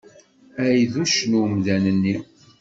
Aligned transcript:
Ay 0.65 0.81
d 0.91 0.93
uccen 1.01 1.37
umdan-nni! 1.41 2.15